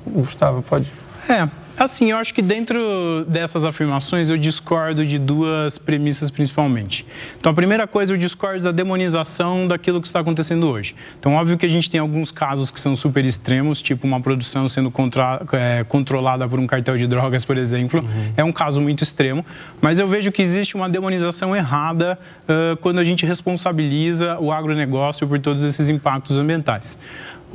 [0.06, 0.92] Gustavo, pode...
[1.30, 7.06] É, Assim, eu acho que dentro dessas afirmações eu discordo de duas premissas principalmente.
[7.40, 10.96] Então, a primeira coisa, eu discordo da demonização daquilo que está acontecendo hoje.
[11.20, 14.68] Então, óbvio que a gente tem alguns casos que são super extremos, tipo uma produção
[14.70, 18.02] sendo contra, é, controlada por um cartel de drogas, por exemplo.
[18.02, 18.34] Uhum.
[18.38, 19.44] É um caso muito extremo.
[19.82, 25.28] Mas eu vejo que existe uma demonização errada uh, quando a gente responsabiliza o agronegócio
[25.28, 27.00] por todos esses impactos ambientais.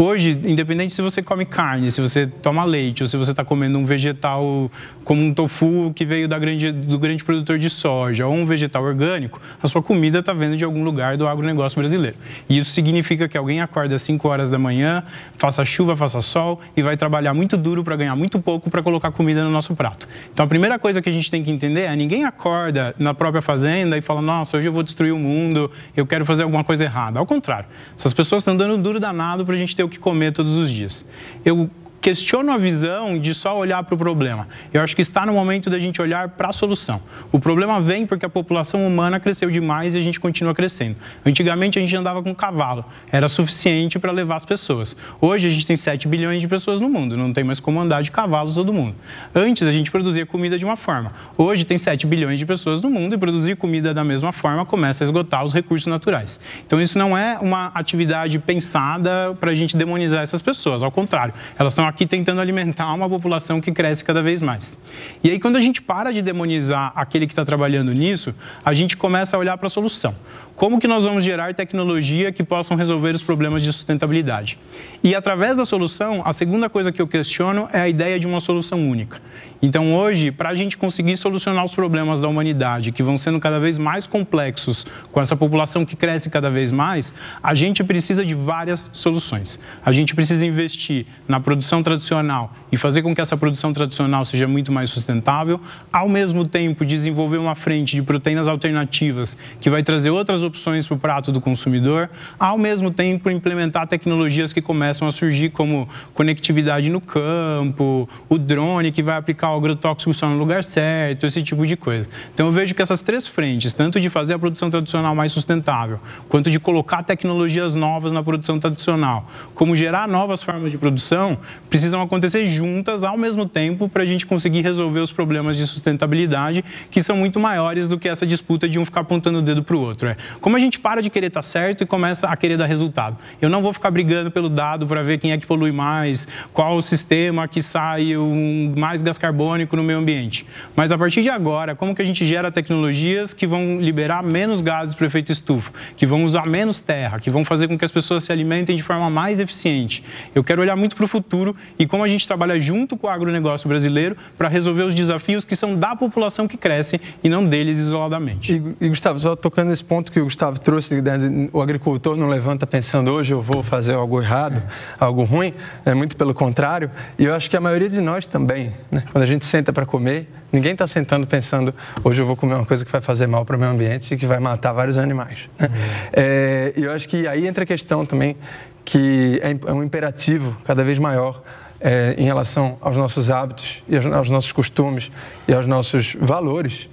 [0.01, 3.81] Hoje, independente se você come carne, se você toma leite, ou se você está comendo
[3.81, 4.71] um vegetal
[5.03, 8.85] como um tofu que veio da grande, do grande produtor de soja, ou um vegetal
[8.85, 12.17] orgânico, a sua comida está vindo de algum lugar do agronegócio brasileiro.
[12.49, 15.03] E isso significa que alguém acorda às 5 horas da manhã,
[15.37, 19.11] faça chuva, faça sol, e vai trabalhar muito duro para ganhar muito pouco para colocar
[19.11, 20.07] comida no nosso prato.
[20.33, 23.43] Então, a primeira coisa que a gente tem que entender é ninguém acorda na própria
[23.43, 26.85] fazenda e fala, nossa, hoje eu vou destruir o mundo, eu quero fazer alguma coisa
[26.85, 27.19] errada.
[27.19, 27.67] Ao contrário,
[27.99, 31.07] essas pessoas estão dando duro danado para a gente ter que comer todos os dias.
[31.45, 31.71] Eu
[32.09, 34.49] questiono a visão de só olhar para o problema.
[34.73, 37.03] Eu acho que está no momento da gente olhar para a solução.
[37.31, 40.97] O problema vem porque a população humana cresceu demais e a gente continua crescendo.
[41.23, 44.97] Antigamente a gente andava com cavalo, era suficiente para levar as pessoas.
[45.21, 48.03] Hoje a gente tem 7 bilhões de pessoas no mundo, não tem mais como andar
[48.03, 48.95] de cavalos todo mundo.
[49.35, 51.13] Antes a gente produzia comida de uma forma.
[51.37, 55.05] Hoje tem 7 bilhões de pessoas no mundo e produzir comida da mesma forma começa
[55.05, 56.41] a esgotar os recursos naturais.
[56.67, 61.35] Então isso não é uma atividade pensada para a gente demonizar essas pessoas, ao contrário,
[61.59, 64.79] elas estão aqui tentando alimentar uma população que cresce cada vez mais.
[65.23, 68.35] E aí, quando a gente para de demonizar aquele que está trabalhando nisso,
[68.65, 70.15] a gente começa a olhar para a solução.
[70.55, 74.59] Como que nós vamos gerar tecnologia que possam resolver os problemas de sustentabilidade?
[75.05, 78.41] E através da solução, a segunda coisa que eu questiono é a ideia de uma
[78.41, 79.21] solução única.
[79.61, 83.59] Então, hoje, para a gente conseguir solucionar os problemas da humanidade, que vão sendo cada
[83.59, 88.35] vez mais complexos com essa população que cresce cada vez mais, a gente precisa de
[88.35, 89.59] várias soluções.
[89.85, 94.47] A gente precisa investir na produção tradicional e fazer com que essa produção tradicional seja
[94.47, 95.61] muito mais sustentável,
[95.93, 100.95] ao mesmo tempo desenvolver uma frente de proteínas alternativas que vai trazer outras opções para
[100.95, 106.89] o prato do consumidor, ao mesmo tempo implementar tecnologias que começam a surgir como conectividade
[106.91, 111.67] no campo, o drone que vai aplicar o agrotóxico só no lugar certo, esse tipo
[111.67, 112.09] de coisa.
[112.33, 116.01] Então eu vejo que essas três frentes, tanto de fazer a produção tradicional mais sustentável,
[116.29, 122.03] quanto de colocar tecnologias novas na produção tradicional, como gerar novas formas de produção, precisam
[122.03, 127.03] acontecer juntas ao mesmo tempo para a gente conseguir resolver os problemas de sustentabilidade que
[127.03, 129.81] são muito maiores do que essa disputa de um ficar apontando o dedo para o
[129.81, 130.09] outro.
[130.09, 133.17] É como a gente para de querer estar certo e começa a querer dar resultado.
[133.41, 136.77] Eu não vou ficar brigando pelo dado para ver quem é que polui mais, qual
[136.77, 139.38] o sistema que sai um, mais gás carbônico
[139.77, 140.45] no meio ambiente.
[140.75, 144.61] Mas a partir de agora, como que a gente gera tecnologias que vão liberar menos
[144.61, 147.85] gases para o efeito estufa, que vão usar menos terra, que vão fazer com que
[147.85, 150.03] as pessoas se alimentem de forma mais eficiente.
[150.35, 153.11] Eu quero olhar muito para o futuro e como a gente trabalha junto com o
[153.11, 157.79] agronegócio brasileiro para resolver os desafios que são da população que cresce e não deles
[157.79, 158.53] isoladamente.
[158.81, 162.29] E, e Gustavo, só tocando nesse ponto que o Gustavo trouxe, né, o agricultor não
[162.29, 164.63] levanta pensando hoje eu vou fazer algo errado,
[164.99, 166.91] algo ruim, é muito pelo contrário.
[167.19, 169.87] E eu acho que a maioria de nós também, né, quando a gente senta para
[169.87, 173.45] comer, ninguém está sentando pensando hoje eu vou comer uma coisa que vai fazer mal
[173.45, 175.49] para o meio ambiente e que vai matar vários animais.
[175.59, 175.71] Né?
[176.13, 178.37] É, e eu acho que aí entra a questão também
[178.85, 181.43] que é, é um imperativo cada vez maior
[181.81, 185.11] é, em relação aos nossos hábitos e aos, aos, nossos costumes
[185.47, 186.89] e aos nossos valores,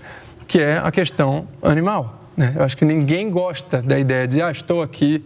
[0.47, 2.29] que é a questão animal.
[2.35, 2.53] Né?
[2.55, 5.23] Eu acho que ninguém gosta da ideia de, ah, estou aqui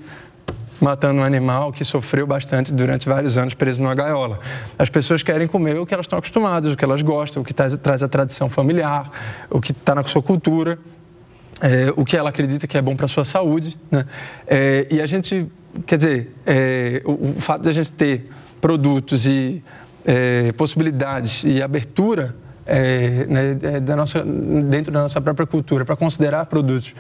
[0.80, 4.40] matando um animal que sofreu bastante durante vários anos preso numa gaiola.
[4.78, 7.54] As pessoas querem comer o que elas estão acostumadas, o que elas gostam, o que
[7.54, 9.12] traz, a tradição familiar,
[9.50, 10.80] o que está na sua cultura,
[11.62, 13.78] é, o que ela acredita que é bom para a sua saúde.
[13.92, 14.06] Né?
[14.48, 15.48] É, e a gente,
[15.86, 18.30] quer dizer, é, o, o, fato de a gente ter
[18.62, 19.64] produtos e
[20.06, 25.96] é, possibilidades e abertura é, né, é, da nossa, dentro da nossa própria cultura para
[25.96, 26.94] considerar produtos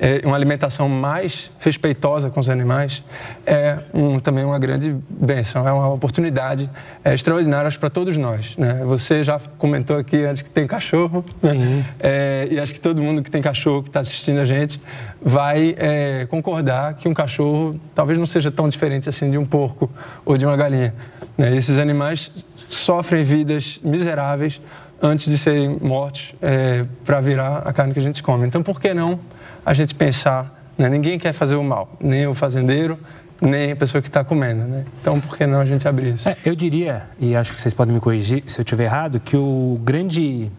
[0.00, 3.02] é, uma alimentação mais respeitosa com os animais
[3.44, 6.70] é um, também uma grande bênção, é uma oportunidade
[7.04, 8.56] é, extraordinária para todos nós.
[8.56, 8.80] Né?
[8.86, 11.84] Você já comentou aqui antes que tem cachorro, né?
[12.00, 14.80] é, e acho que todo mundo que tem cachorro, que está assistindo a gente,
[15.20, 19.90] vai é, concordar que um cachorro talvez não seja tão diferente assim de um porco
[20.24, 20.94] ou de uma galinha.
[21.36, 21.54] Né?
[21.54, 24.62] Esses animais sofrem vidas miseráveis
[25.02, 28.46] antes de serem mortos é, para virar a carne que a gente come.
[28.46, 29.20] Então, por que não
[29.64, 30.62] a gente pensar?
[30.76, 30.88] Né?
[30.88, 32.98] Ninguém quer fazer o mal, nem o fazendeiro,
[33.40, 34.84] nem a pessoa que está comendo, né?
[35.00, 36.28] Então, por que não a gente abrir isso?
[36.28, 39.36] É, eu diria, e acho que vocês podem me corrigir se eu estiver errado, que
[39.36, 40.50] o grande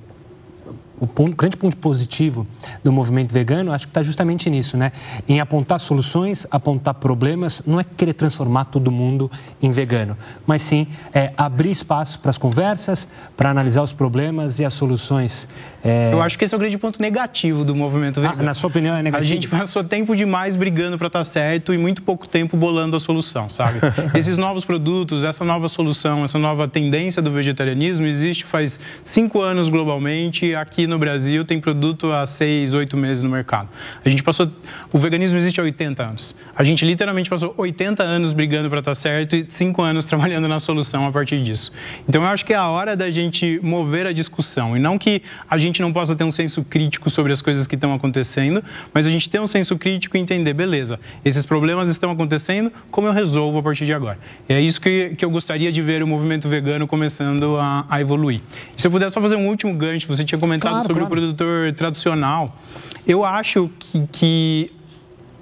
[1.02, 2.46] o ponto, grande ponto positivo
[2.84, 4.92] do movimento vegano, acho que está justamente nisso, né?
[5.28, 10.86] Em apontar soluções, apontar problemas, não é querer transformar todo mundo em vegano, mas sim
[11.12, 15.48] é, abrir espaço para as conversas, para analisar os problemas e as soluções.
[15.84, 16.14] É...
[16.14, 18.42] Eu acho que esse é o grande ponto negativo do movimento ah, vegano.
[18.42, 19.24] Ah, na sua opinião é negativo?
[19.24, 22.96] A gente passou tempo demais brigando para estar tá certo e muito pouco tempo bolando
[22.96, 23.80] a solução, sabe?
[24.14, 29.70] Esses novos produtos, essa nova solução, essa nova tendência do vegetarianismo existe faz cinco anos
[29.70, 30.54] globalmente.
[30.54, 33.70] Aqui no Brasil tem produto há seis, oito meses no mercado.
[34.04, 34.50] A gente passou.
[34.92, 36.36] O veganismo existe há 80 anos.
[36.56, 40.48] A gente literalmente passou 80 anos brigando para estar tá certo e cinco anos trabalhando
[40.48, 41.72] na solução a partir disso.
[42.08, 45.22] Então eu acho que é a hora da gente mover a discussão e não que
[45.50, 49.06] a gente não possa ter um senso crítico sobre as coisas que estão acontecendo, mas
[49.06, 53.14] a gente ter um senso crítico e entender, beleza, esses problemas estão acontecendo, como eu
[53.14, 54.18] resolvo a partir de agora?
[54.50, 58.02] E é isso que, que eu gostaria de ver o movimento vegano começando a, a
[58.02, 58.42] evoluir.
[58.76, 61.06] E se eu puder só fazer um último gancho, você tinha comentado claro, sobre claro.
[61.06, 62.58] o produtor tradicional.
[63.06, 64.72] Eu acho que, que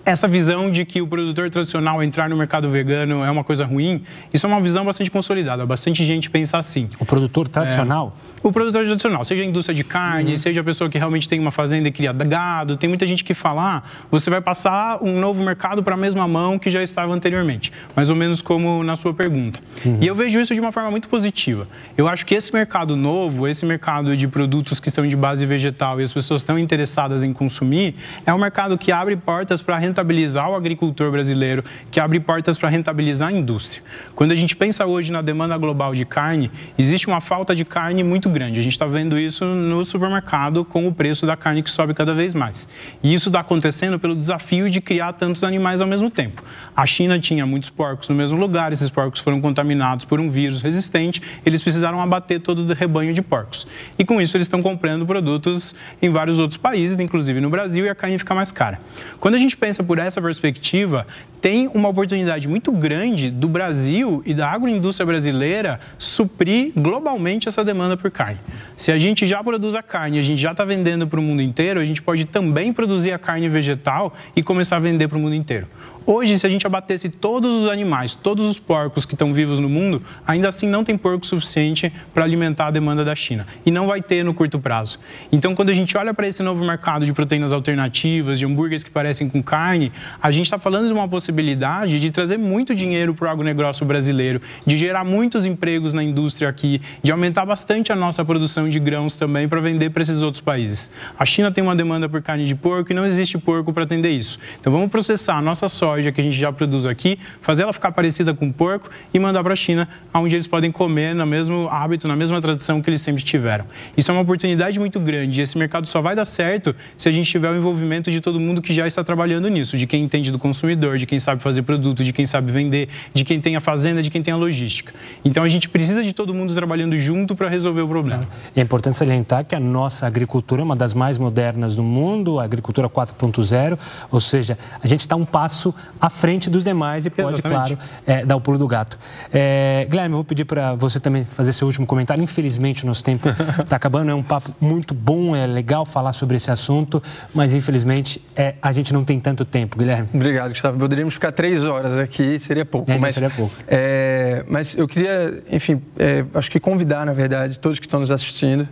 [0.09, 4.03] essa visão de que o produtor tradicional entrar no mercado vegano é uma coisa ruim,
[4.33, 5.65] isso é uma visão bastante consolidada.
[5.65, 6.89] Bastante gente pensa assim.
[6.99, 8.15] O produtor tradicional?
[8.38, 10.37] É, o produtor tradicional, seja a indústria de carne, uhum.
[10.37, 13.33] seja a pessoa que realmente tem uma fazenda e cria gado, tem muita gente que
[13.33, 17.13] fala, ah, você vai passar um novo mercado para a mesma mão que já estava
[17.13, 19.59] anteriormente, mais ou menos como na sua pergunta.
[19.85, 19.97] Uhum.
[20.01, 21.67] E eu vejo isso de uma forma muito positiva.
[21.97, 25.99] Eu acho que esse mercado novo, esse mercado de produtos que são de base vegetal
[25.99, 30.49] e as pessoas estão interessadas em consumir, é um mercado que abre portas para rentabilizar
[30.49, 33.83] o agricultor brasileiro, que abre portas para rentabilizar a indústria.
[34.15, 38.03] Quando a gente pensa hoje na demanda global de carne, existe uma falta de carne
[38.03, 38.59] muito muito grande.
[38.59, 42.13] A gente está vendo isso no supermercado com o preço da carne que sobe cada
[42.13, 42.69] vez mais.
[43.01, 46.43] E isso está acontecendo pelo desafio de criar tantos animais ao mesmo tempo.
[46.75, 50.61] A China tinha muitos porcos no mesmo lugar, esses porcos foram contaminados por um vírus
[50.61, 53.67] resistente, eles precisaram abater todo o rebanho de porcos.
[53.97, 57.89] E com isso eles estão comprando produtos em vários outros países, inclusive no Brasil, e
[57.89, 58.79] a carne fica mais cara.
[59.19, 61.05] Quando a gente pensa por essa perspectiva,
[61.41, 67.95] tem uma oportunidade muito grande do Brasil e da agroindústria brasileira suprir globalmente essa demanda
[67.95, 68.37] por carne.
[68.75, 71.41] Se a gente já produz a carne, a gente já está vendendo para o mundo
[71.41, 75.21] inteiro, a gente pode também produzir a carne vegetal e começar a vender para o
[75.21, 75.67] mundo inteiro.
[76.11, 79.69] Hoje, se a gente abatesse todos os animais, todos os porcos que estão vivos no
[79.69, 83.45] mundo, ainda assim não tem porco suficiente para alimentar a demanda da China.
[83.63, 84.97] E não vai ter no curto prazo.
[85.31, 88.89] Então, quando a gente olha para esse novo mercado de proteínas alternativas, de hambúrgueres que
[88.89, 93.27] parecem com carne, a gente está falando de uma possibilidade de trazer muito dinheiro para
[93.27, 98.25] o agronegócio brasileiro, de gerar muitos empregos na indústria aqui, de aumentar bastante a nossa
[98.25, 100.89] produção de grãos também para vender para esses outros países.
[101.19, 104.09] A China tem uma demanda por carne de porco e não existe porco para atender
[104.09, 104.39] isso.
[104.59, 107.91] Então, vamos processar a nossa soja que a gente já produz aqui, fazer ela ficar
[107.91, 112.07] parecida com porco e mandar para a China, onde eles podem comer no mesmo hábito,
[112.07, 113.65] na mesma tradição que eles sempre tiveram.
[113.95, 117.11] Isso é uma oportunidade muito grande e esse mercado só vai dar certo se a
[117.11, 120.31] gente tiver o envolvimento de todo mundo que já está trabalhando nisso, de quem entende
[120.31, 123.61] do consumidor, de quem sabe fazer produto, de quem sabe vender, de quem tem a
[123.61, 124.93] fazenda, de quem tem a logística.
[125.23, 128.27] Então a gente precisa de todo mundo trabalhando junto para resolver o problema.
[128.55, 132.43] É importante salientar que a nossa agricultura é uma das mais modernas do mundo, a
[132.43, 133.77] agricultura 4.0,
[134.11, 137.75] ou seja, a gente está um passo à frente dos demais e pode, Exatamente.
[137.75, 138.97] claro, é, dar o pulo do gato.
[139.31, 142.23] É, Guilherme, eu vou pedir para você também fazer seu último comentário.
[142.23, 144.11] Infelizmente, o nosso tempo está acabando.
[144.11, 147.01] É um papo muito bom, é legal falar sobre esse assunto,
[147.33, 150.09] mas infelizmente é, a gente não tem tanto tempo, Guilherme.
[150.13, 150.77] Obrigado, Gustavo.
[150.77, 152.91] Poderíamos ficar três horas aqui, seria pouco.
[152.91, 153.53] É, mas, seria pouco.
[153.67, 158.11] É, mas eu queria, enfim, é, acho que convidar, na verdade, todos que estão nos
[158.11, 158.67] assistindo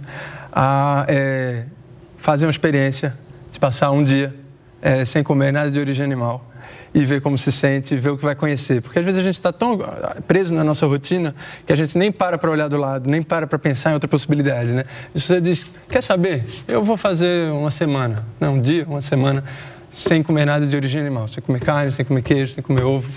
[0.51, 1.63] a é,
[2.17, 3.13] fazer uma experiência
[3.51, 4.33] de passar um dia
[4.81, 6.45] é, sem comer nada de origem animal
[6.97, 8.81] e ver como se sente, ver o que vai conhecer.
[8.81, 9.77] Porque às vezes a gente está tão
[10.27, 13.45] preso na nossa rotina que a gente nem para para olhar do lado, nem para
[13.45, 14.83] para pensar em outra possibilidade, né?
[15.13, 16.43] E você diz, quer saber?
[16.67, 19.43] Eu vou fazer uma semana, não, um dia, uma semana
[19.91, 23.09] sem comer nada de origem animal, sem comer carne, sem comer queijo, sem comer ovo.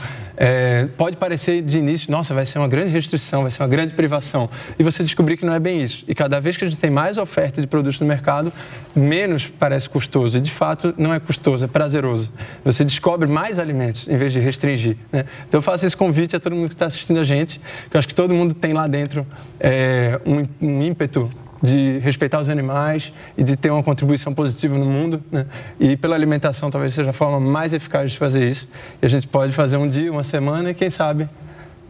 [0.42, 3.92] É, pode parecer de início, nossa, vai ser uma grande restrição, vai ser uma grande
[3.92, 4.48] privação.
[4.78, 6.02] E você descobrir que não é bem isso.
[6.08, 8.50] E cada vez que a gente tem mais oferta de produtos no mercado,
[8.96, 10.38] menos parece custoso.
[10.38, 12.32] E de fato não é custoso, é prazeroso.
[12.64, 14.96] Você descobre mais alimentos em vez de restringir.
[15.12, 15.26] Né?
[15.46, 17.60] Então eu faço esse convite a todo mundo que está assistindo a gente,
[17.90, 19.26] que eu acho que todo mundo tem lá dentro
[19.58, 21.30] é, um, um ímpeto
[21.62, 25.22] de respeitar os animais e de ter uma contribuição positiva no mundo.
[25.30, 25.46] Né?
[25.78, 28.68] E pela alimentação talvez seja a forma mais eficaz de fazer isso.
[29.00, 31.28] E a gente pode fazer um dia, uma semana e quem sabe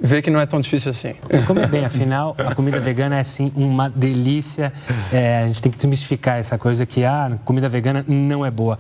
[0.01, 1.15] ver que não é tão difícil assim.
[1.47, 4.73] Comer bem, afinal, a comida vegana é sim uma delícia.
[5.13, 8.51] É, a gente tem que desmistificar essa coisa que a ah, comida vegana não é
[8.51, 8.79] boa.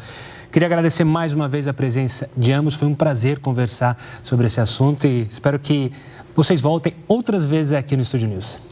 [0.50, 2.74] Queria agradecer mais uma vez a presença de ambos.
[2.74, 5.92] Foi um prazer conversar sobre esse assunto e espero que
[6.34, 8.69] vocês voltem outras vezes aqui no Estúdio News.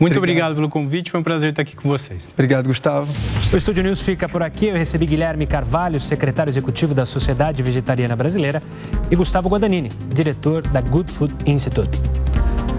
[0.00, 0.52] Muito obrigado.
[0.52, 0.54] obrigado.
[0.56, 2.30] pelo convite, foi um prazer estar aqui com vocês.
[2.32, 3.12] Obrigado, Gustavo.
[3.52, 4.66] O Estúdio News fica por aqui.
[4.66, 8.62] Eu recebi Guilherme Carvalho, secretário executivo da Sociedade Vegetariana Brasileira,
[9.10, 12.00] e Gustavo Guadagnini, diretor da Good Food Institute.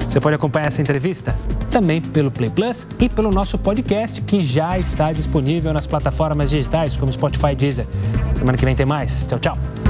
[0.09, 1.34] Você pode acompanhar essa entrevista
[1.69, 6.97] também pelo Play Plus e pelo nosso podcast, que já está disponível nas plataformas digitais
[6.97, 7.86] como Spotify e Deezer.
[8.36, 9.26] Semana que vem tem mais.
[9.26, 9.81] Tchau, tchau.